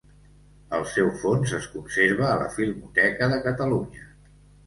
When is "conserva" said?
1.73-2.25